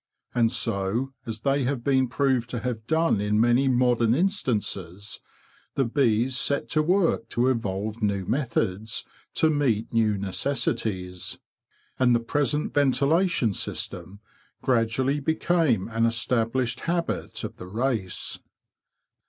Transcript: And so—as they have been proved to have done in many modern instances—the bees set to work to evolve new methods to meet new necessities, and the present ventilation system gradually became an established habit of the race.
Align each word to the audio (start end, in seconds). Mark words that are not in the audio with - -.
And 0.33 0.51
so—as 0.51 1.41
they 1.41 1.63
have 1.65 1.83
been 1.83 2.07
proved 2.07 2.49
to 2.49 2.61
have 2.61 2.87
done 2.87 3.21
in 3.21 3.39
many 3.39 3.67
modern 3.67 4.15
instances—the 4.15 5.85
bees 5.85 6.35
set 6.35 6.67
to 6.69 6.81
work 6.81 7.29
to 7.29 7.49
evolve 7.49 8.01
new 8.01 8.25
methods 8.25 9.05
to 9.35 9.51
meet 9.51 9.93
new 9.93 10.17
necessities, 10.17 11.37
and 11.99 12.15
the 12.15 12.19
present 12.19 12.73
ventilation 12.73 13.53
system 13.53 14.21
gradually 14.63 15.19
became 15.19 15.87
an 15.89 16.07
established 16.07 16.79
habit 16.79 17.43
of 17.43 17.57
the 17.57 17.67
race. 17.67 18.39